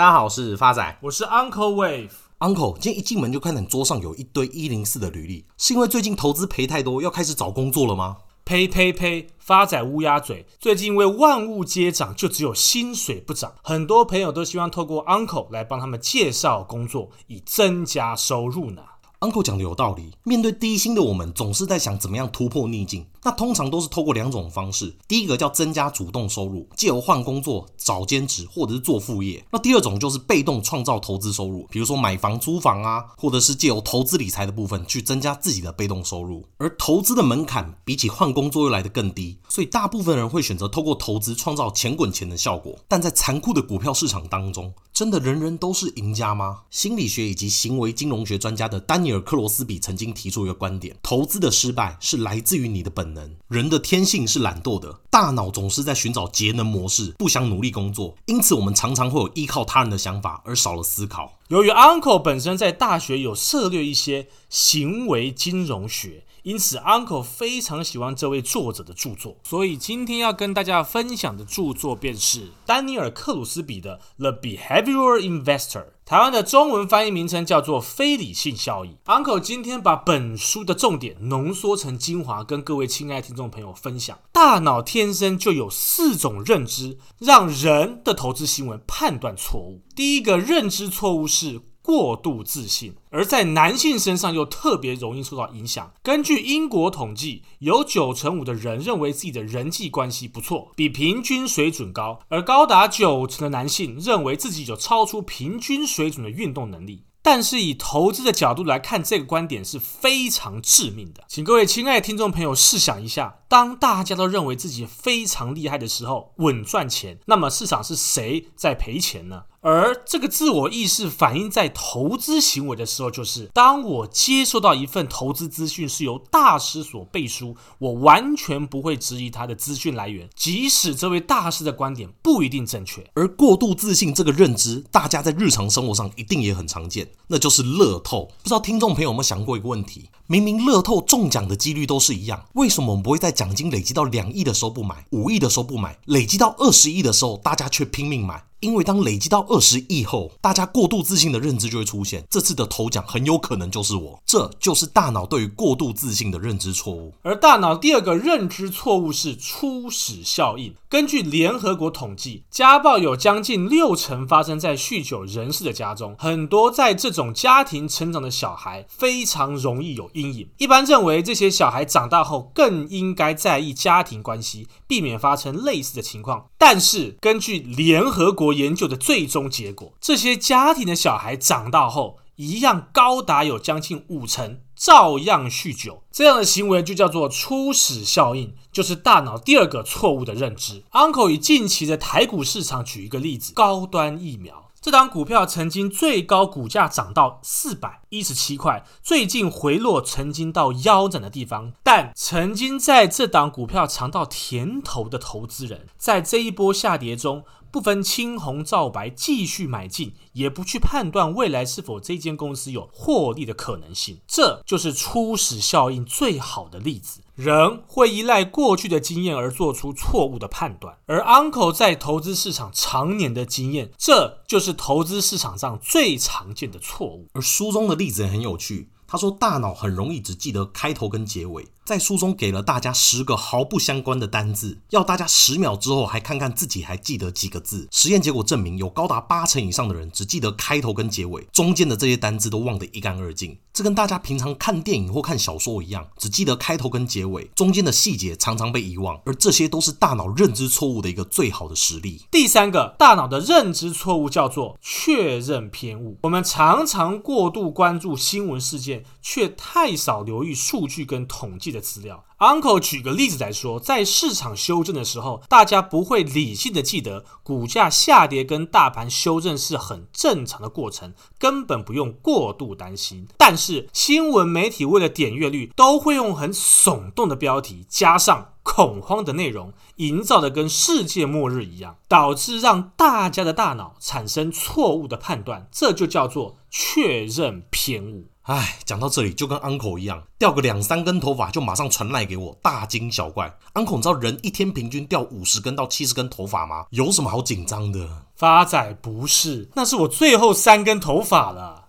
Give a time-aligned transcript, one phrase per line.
[0.00, 2.08] 大家好，我是发仔，我是 Uncle Wave。
[2.38, 8.16] Uncle，今天一进门就看到你桌上有一堆一零四的履历，是因为最近投资赔太多，要开始找工作了吗？
[8.46, 9.26] 呸呸呸！
[9.38, 13.52] 发仔乌鸦嘴，最近因为万物皆涨，就只有薪水不涨。
[13.62, 18.80] 很多朋友都希望透过 Uncle 来帮他们介绍工作，以增加收入呢。
[19.20, 23.04] Uncle 讲的有道理，面对低薪的我们，总是在想怎么样突破逆境。
[23.22, 29.44] 那通常都是透过两种方式，第一个叫增加主动收入，借由换工作、找兼职或者是做副业。
[29.50, 36.44] 那第二种就是被动创造投资收入，比如说买房、租房啊，或者是借由投资理财的部分去增加自己的被动收入。
[36.58, 42.78] 而投资的门槛比起换工作又来得更低，所以大部分人会选择透过投资创造钱滚钱的效果。
[42.88, 46.62] 但在残酷的股票市场当中，真的人人都是赢家吗？
[46.70, 53.09] 心理学以及行为金融学专家的丹尼尔·克罗斯比曾经提出一个观点：投资的失败是来自于你的本
[53.48, 61.38] 人的天性是懒惰的，大脑总是在寻找节能模式，不想努力工作，因此我们常常会有依靠他人的想法而少了思考。
[61.48, 75.80] 由于 Uncle 本身在大学有涉猎一些行为金融学，因此 Uncle 非常喜欢这位作者的著作，所以今天要跟大家分享的著作便是丹尼尔·克鲁斯比的《The Behavioral Investor》。
[76.04, 78.96] 台湾的中文翻译名称叫做《非理性效益》。
[79.06, 84.18] Uncle 今天把本书的重点浓缩成精华，跟各位亲爱听众朋友分享。
[84.32, 89.82] 大脑天生就有四种认知，让人的投资行为判断错误。
[89.94, 95.92] 第一个认知错误是过度自信，而在男性身上又特别容易受到影响。
[96.02, 107.04] 根据英国统计，有九成五的人认为自己的人际关系不错，比平均水准高，而高达九成的男性认为自己有超出平均水准的运动能力。
[107.22, 111.22] 但是以投资的角度来看，这个观点是非常致命的。
[111.28, 119.42] 请各位亲爱的听众朋友试想一下，当大家都认为自己非常厉害的时候，稳赚钱，那么市场是谁在赔钱呢？
[119.62, 133.04] 而这个自我意识反映在投资行为的时候，就是当我接收到一份投资资讯是由大师所背书，我完全不会质疑他的资讯来源，即使这位大师的观点不一定正确。
[133.14, 138.30] 而过度自信这个认知，大家在日常生活上一定也很常见，那就是乐透。
[138.42, 148.44] 不知道听众朋友有没有想过一个问题：明明乐透中奖的几率都是一样，为什么我们不会在奖金累积到两亿的时候不买，五亿的时候不买，累积到二十亿的时候，大家却拼命买？
[148.60, 154.22] 因为当累积到二十亿后，大家过度自信的认知就会出现，这次的头奖很有可能就是我。
[154.26, 157.12] 这就是大脑对于过度自信的认知错误。
[157.22, 160.74] 而大脑第二个认知错误是初始效应。
[160.88, 166.14] 根据联合国统计，家暴有将近六成发生在酗酒人士的家中。
[166.18, 170.48] 很多在这种家庭成长的小孩非常容易有阴影。
[170.58, 176.46] 一般认为，这些小孩长大后更应该在意家庭关系，避免发生类似的情况。
[176.62, 186.02] 但是，根据联合国研究的最终结果，这些家庭的小孩长大后，一样高达有将近五成照样酗酒。
[186.12, 190.84] 这样的行为就叫做初始效应，就是大脑第二个错误的认知。
[190.92, 194.69] Uncle 以近期的台股市场举一个例子：高端疫苗。
[194.82, 201.74] 这档股票曾经最高股价涨到四百一十七块，最近回落曾经到腰斩的地方。
[201.82, 214.20] 但曾经在这档股票尝到甜头的投资人，在这一波下跌中，不分青红皂白继续买进，也不去判断未来是否这间公司有获利的可能性。
[214.26, 217.20] 这就是初始效应最好的例子。
[217.40, 227.28] 人会依赖过去的经验而做出错误的判断，而 Uncle 在投资市场常年的经验，这就是投资市场上最常见的错误。
[227.32, 231.66] 而书中的例子很有趣，他说大脑很容易只记得开头跟结尾。
[231.84, 237.88] 在书中给了大家十个毫不相关的单字，要大家十秒之后还看看自己还记得几个字。
[237.90, 243.58] 实验结果证明，有高达八成以上的人只记得开头跟结尾，中间的这些单字都忘得一干二净。
[243.72, 249.20] 这跟大家平常看电影或看小说一样，只记得开头跟结尾，中间的细节常常被遗忘。
[249.24, 252.22] 而这些都是大脑认知错误的一个最好的实例。
[252.30, 256.16] 第三个，大脑的认知错误叫做确认偏误。
[256.22, 262.24] 我们常常过度关注新闻事件，却太少留意数据跟统计的资料。
[262.38, 273.28] Uncle 举个例子来说，在市场修正的时候，大家不会理性的记得股价下跌跟大盘修正是很正常的过程，根本不用过度担心。
[273.36, 288.29] 但是新闻媒体为了点阅率，都会用很耸动的标题加上恐慌的内容，营造的跟世界末日一样，导致让大家的大脑产生错误的判断，这就叫做确认偏误。
[288.42, 293.54] 唉，讲到这里就跟 uncle 一样，掉个两三根头发就马上传来给我，大惊小怪。
[293.74, 296.86] uncle，你知道人一天平均掉五十根到七十根头发吗？
[296.90, 298.08] 有什么好紧张的？
[298.36, 301.79] 发仔不是，那是我最后三根头发了。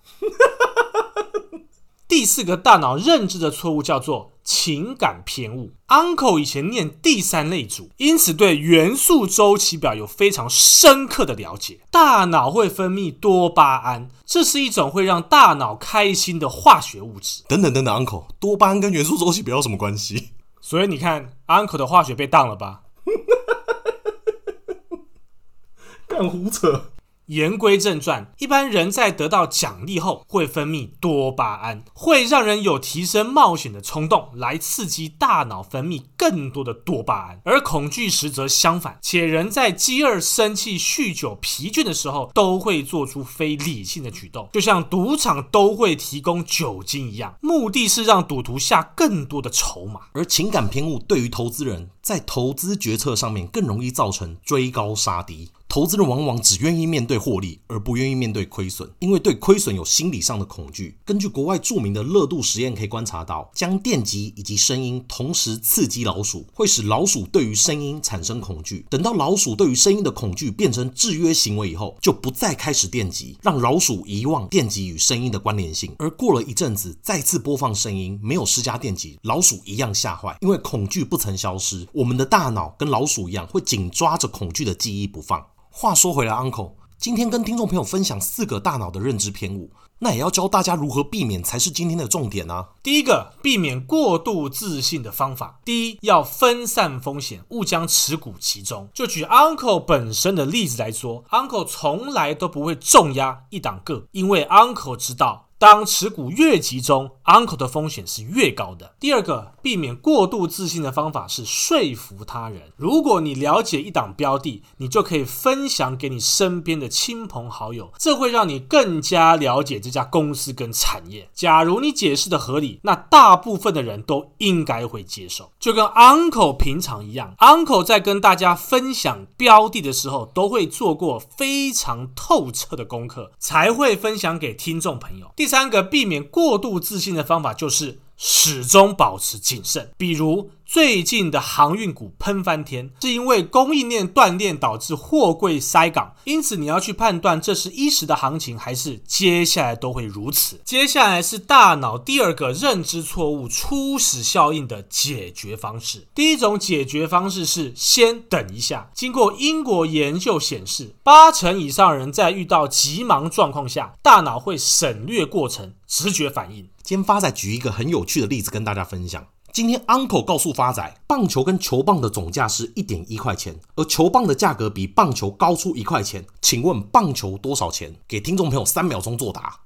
[2.11, 5.71] 第四个大脑认知的错误叫做情感偏误。
[5.87, 11.79] Uncle 以前念第三类组，因此对元素周期表有非常深刻的了解。
[11.89, 17.43] 大脑会分泌多巴胺，这是一种会让大脑开心的化学物质。
[17.47, 20.31] 等等等等，Uncle，多巴胺跟元素周期表有什么关系？
[20.59, 22.81] 所以你看，Uncle 的化学被当了吧？
[26.09, 26.91] 干胡扯。
[27.27, 37.39] 言归正传，一般人在得到奖励后会分泌多巴胺，会让人有提升冒险的冲动，来刺激大脑分泌更多的多巴胺。
[37.45, 50.01] 而恐惧时则相反，且人在饥饿、生气、酗酒、疲倦的时候，都会做出非理性的举动，就像赌场都会提供酒精一样，目的是让赌徒下更多的筹码。
[50.11, 55.49] 而情感偏误对于投资人在投资决策上面更容易造成追高杀低。
[55.71, 60.97] 投资人往往只愿意面对获利，而不愿意面对亏损，因为对亏损有心理上的恐惧。
[61.05, 68.85] 根据国外著名的热度实验可以观察到，将电击以及声音同时刺激老鼠，会使老鼠对于声音产生恐惧。
[68.89, 75.95] 等到老鼠对于声音的恐惧变成制约行为以后，就不再开始电击，让老鼠遗忘电击与声音的关联性。
[75.99, 81.87] 而过了一阵子，再次播放声音，没有施加电击，老鼠一样吓坏，因为恐惧不曾消失。
[81.93, 85.41] 我们的大脑跟老鼠一样，会紧抓着恐惧的记忆不放。
[85.73, 92.67] 话说回来，Uncle，今天跟听众朋友分享四个大脑的认知偏误，那也要教大家如何避免才是今天的重点啊。
[92.83, 98.89] 第一个，避免过度自信的方法，第一，要分散风险，勿将持股集中。
[98.93, 105.47] 就举 Uncle 本身的例子来说，Uncle 从来都不会重压一档个，因为 Uncle 知道。
[105.61, 108.95] 当持股越集中，Uncle 的风险是越高的。
[108.99, 112.71] 第二个，避免过度自信的方法是说服他人。
[112.77, 121.29] 如果你了解一档标的，你就可以分享给你身边的亲朋好友，这会让你更加了解这家公司跟产业。
[121.31, 125.51] 假如你解释的合理，那大部分的人都应该会接受。
[125.59, 135.27] 就跟 Uncle 平常一样，Uncle 在跟大家分享标的的时候，都会做过非常透彻的功课，才会分享给听众朋友。
[135.35, 140.49] 第第三个避免过度自信的方法就是始终保持谨慎，比如。
[140.71, 150.61] 最近的航运股喷翻天，是因为供应链断裂导致货柜塞港，因此你要去判断这是一时的行情，还是接下来都会如此。
[150.63, 156.07] 接下来是大脑第二个认知错误初始效应的解决方式。
[156.15, 158.89] 第一种解决方式是先等一下。
[158.93, 166.69] 经过英国研究显示，八成以上人在遇到急忙状况下，大脑会省略过程，直觉反应。
[166.81, 169.27] 今天发仔举一个很有趣的例子跟大家分享。
[169.53, 176.25] 今天 Uncle 告诉发仔，棒球跟球棒的总价是一点一块钱，而球棒的价格比棒球高出一块钱。
[176.41, 177.95] 请问棒球多少钱？
[178.07, 179.59] 给听众朋友三秒钟作答。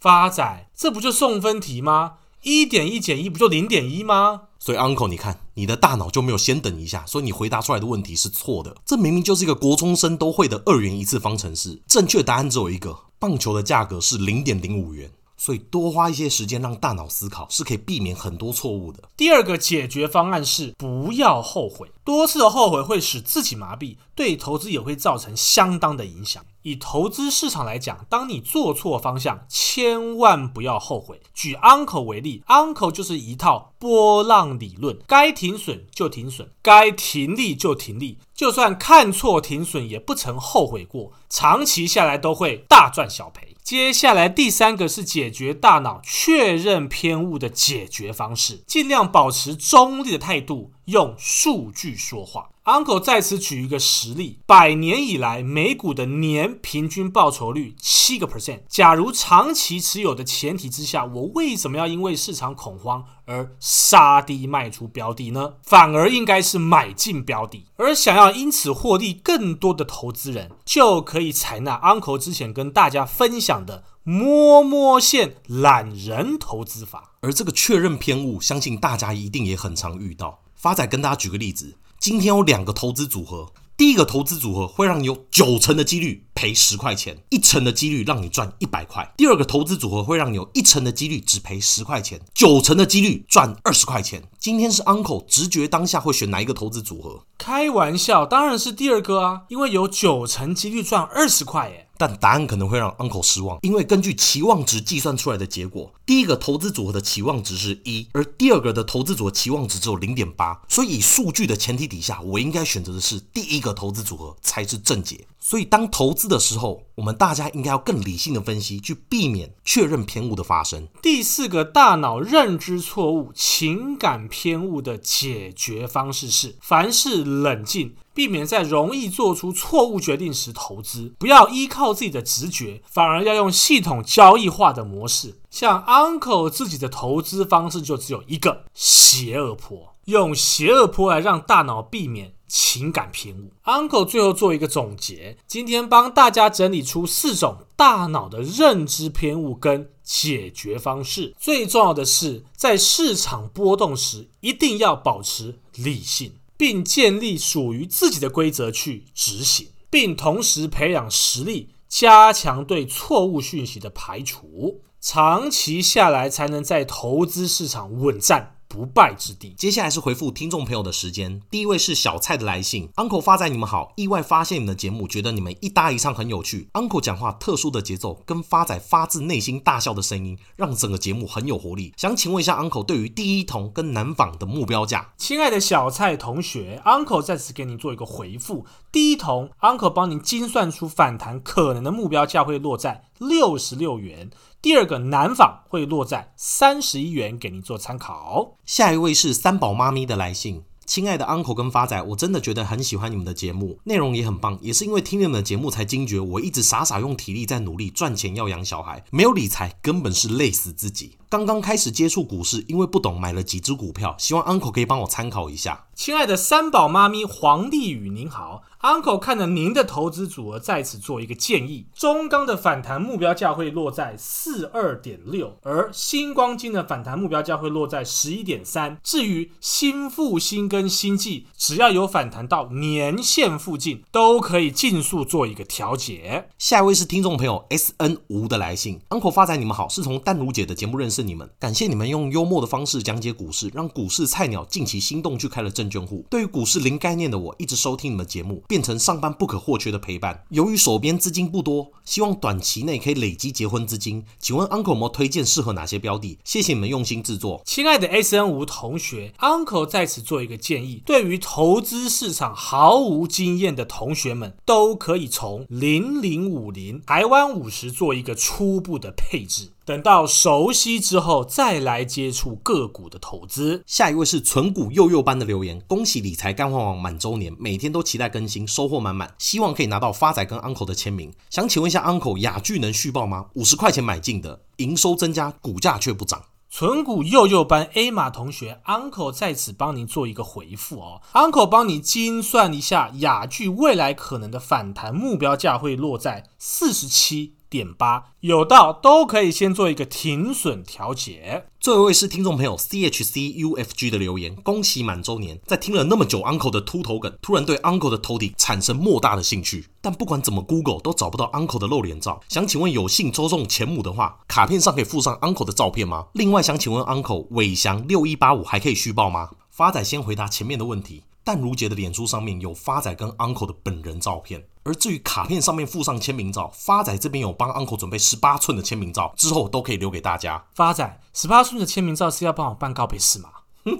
[0.00, 2.14] 发仔，这不就送分题吗？
[2.42, 4.42] 一点一减一不就零点一吗？
[4.58, 8.76] 所以 Uncle，你看你的大脑就没有先等一下，所以你回答出来的问题是错的。
[8.86, 15.10] 这明明就是一个国中生都会的二元一次方程式，正确答案只有一个：棒球的价格是零点零五元。
[15.36, 19.02] 所以多花一些时间让大脑思考，是可以避免很多错误的。
[19.16, 26.44] 第二个解决方案是不要后悔，多次的后悔会使自己麻痹，对投资也会造成相当的影响。
[26.66, 31.20] 以投资市场来讲，当你做错方向，千万不要后悔。
[31.32, 43.54] 举 Uncle 为例，Uncle 就是一套波浪理论，该停损就停损，该停利就停利，就算看错停损也不曾后悔过，长期下来都会大赚小赔。
[43.62, 52.48] 接下来第三个是解决大脑确认偏误的解决方式，尽量保持中立的态度，用数据说话。
[52.66, 58.62] Uncle 在此举一个实例：百年以来，美股的年平均报酬率七个 percent。
[58.68, 65.54] 假如长期持有的前提之下，我为什么要因为市场恐慌而杀低卖出标的呢？
[65.62, 67.66] 反而应该是买进标的。
[67.76, 77.12] 而想要因此获利更多的投资人，就可以采纳 Uncle 之前跟大家分享的摸摸线懒人投资法。
[77.20, 80.40] 而这个确认偏误，相信大家一定也很常遇到。
[80.56, 81.76] 发仔跟大家举个例子。
[81.98, 94.22] 今天有两个投资组合，第一个投资组合会让你有九成的几率赔十块钱，一成的几率让你赚一百块；第二个投资组合会让你有一成的几率只赔十块钱，九成的几率赚二十块钱。
[94.38, 97.22] 今天是 Uncle 直觉当下会选哪一个投资组合？
[97.38, 101.85] 开玩笑，当然是第二个啊，因为有九成几率赚二十块耶。
[101.98, 115.26] 但答案可能会让 Uncle 失望，因为根据期望值计算出来的结果，第一个投资组合的期望值是一，而第二个的投资组合期望值只有零点八，所以以数据的前提底下，我应该选择的是第一个投资组合才是正解。
[115.38, 120.88] 所以当投资的时候，我们大家应该要更理性的分析，去避免确认偏误的发生。
[121.00, 127.94] 第四个大脑认知错误、情感偏误的解决方式是：凡事冷静。
[128.16, 135.38] 避免在容易做出错误决定时投资，不要依靠自己的直觉，反而要用系统交易化的模式。
[135.50, 143.52] 像 Uncle 自己的投资方式就只有一个：斜二波，用斜二波来让大脑避免情感偏误。
[143.64, 151.34] Uncle 最后做一个总结，今天帮大家整理出四种大脑的认知偏误跟解决方式。
[151.38, 156.32] 最重要的是，在市场波动时，一定要保持理性。
[156.56, 168.55] 并建立属于自己的规则去执行，并同时培养实力，加强对错误讯息的排除，长期下来才能在投资市场稳站。
[168.68, 169.54] 不败之地。
[169.56, 171.40] 接下来是回复听众朋友的时间。
[171.50, 176.68] 第一位是小蔡的来信，Uncle 发仔，你们好，意外发现你们的节目，觉得你们一搭一唱很有趣。
[176.72, 181.92] Uncle 讲话特殊的节奏，跟发仔发自内心大笑的声音，让整个节目很有活力。
[181.96, 185.12] 想请问一下 Uncle，对于第一铜跟南纺的目标价？
[185.16, 188.66] 亲爱的小蔡同学，Uncle 在此给你做一个回复。
[188.90, 194.30] 第一铜，Uncle 帮您精算出反弹可能的目标价会落在六十六元。
[194.66, 198.56] 第二个南纺会落在三十一元，给您做参考。
[198.64, 200.64] 下一位是三宝妈咪的来信。
[200.84, 211.16] 亲爱的 Uncle 跟发仔，我真的觉得很喜欢你们的节目，内容也很棒，也是因为听你们的节目才惊觉，我一直傻傻用体力在努力赚钱要养小孩，没有理财根本是累死自己。
[211.28, 215.86] 刚刚开始接触股市，因为不懂买了几只股票，希望 Uncle 可以帮我参考一下。
[215.94, 228.98] 亲爱的三宝妈咪黄丽宇您好，Uncle 看了您的投资组合，在此做一个建议：中钢的反弹目标价会落在四二点六，而新光金的反弹目标价会落在十一点三。
[229.02, 236.48] 至于新复兴跟新季，只要有反弹到年线附近，都可以尽速做一个调节。
[236.58, 246.24] 下一位是听众朋友 S N 吴的来信，Uncle 发仔你们好，是从淡如姐的节目认识你们，感谢你们用幽默的方式讲解股市，让股市菜鸟近期心动去开了证券户。
[246.30, 250.44] 对于股市零概念的我，一直收听你们节目，变成上班不可或缺的陪伴。
[250.50, 254.24] 由于手边资金不多，希望短期内可以累积结婚资金。
[254.38, 256.38] 请问 Uncle 有推荐适合哪些标的？
[256.44, 257.62] 谢谢你们用心制作。
[257.64, 269.70] 亲爱的 S N 吴同学，Uncle 在此做一个建议：对于投资市场毫无经验的同学们，都可以从零零五零台湾五十做一个初步的配置。
[269.86, 273.84] 等到熟悉之后，再来接触个股的投资。
[273.86, 281.32] 下一位是存股幼幼班的留言，恭喜理财干货王满周年，每天都期待更新，收获满满，希望可以拿到发仔跟 Uncle 的签名。
[281.50, 283.46] 想请问一下 Uncle，雅聚能续报吗？
[283.54, 286.42] 五十块钱买进的，营收增加，股价却不涨。
[286.68, 291.22] 存股幼幼班 A 马同学，Uncle 在此帮您做一个回复哦。
[291.32, 297.54] Uncle 帮你精算一下雅聚未来可能的反弹目标价会落在四十七。
[297.68, 301.66] 点八有到都可以先做一个停损调节。
[301.80, 305.60] 最后一位是听众朋友 C H C U F G 的留言，恭喜满周年！
[305.66, 309.86] 在听了那么久 Uncle 的秃头梗，突然对 Uncle 的头顶产生莫大的兴趣。
[310.00, 312.40] 但不管怎么 Google 都找不到 Uncle 的露脸照。
[312.48, 316.26] 想请问有幸抽中钱母的话，卡片上可以附上 Uncle 的照片吗？
[316.34, 319.50] 另外想请问 Uncle 伟翔六一八五还可以续报吗？
[319.70, 321.24] 发仔先回答前面的问题。
[321.44, 324.64] 但如姐的脸书上面有发仔跟 Uncle 的本人照片。
[324.86, 330.64] 而至于卡片上面附上签名照，发仔这边有帮 Uncle 准备十八寸的签名照，之后都可以留给大家。
[330.74, 333.50] 发仔，十八寸的签名照是要帮我办告别式吗？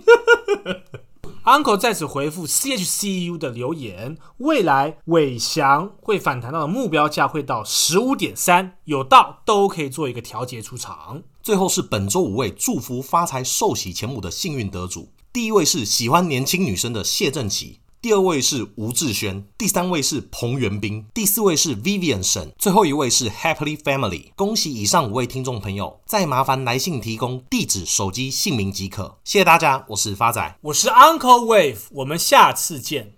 [1.44, 11.22] Uncle 在此回复 CHCU 的留言，未来伟翔会反弹到的目标价会到十五点三，有到都可以做一个调节出场。
[11.42, 17.80] 最后是本周五位祝福发财寿喜钱母的幸运得主，第一位是喜欢年轻女生的谢正奇。
[18.06, 24.26] 第二位是吴志轩，第三位是彭元斌，第四位是 Vivian 沈，最后一位是 Happily Family。
[24.36, 29.18] 恭喜以上五位听众朋友，再麻烦来信提供地址、手机、姓名即可。
[29.24, 33.12] 谢谢大家，我是发仔，我是 Uncle Wave，我们下次见。